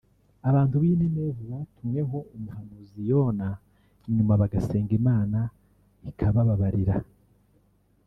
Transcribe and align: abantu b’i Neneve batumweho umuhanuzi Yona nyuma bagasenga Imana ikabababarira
abantu 0.49 0.75
b’i 0.81 0.91
Neneve 1.01 1.43
batumweho 1.51 2.17
umuhanuzi 2.35 2.99
Yona 3.09 3.47
nyuma 4.15 4.33
bagasenga 4.41 4.91
Imana 4.99 5.39
ikabababarira 6.09 6.95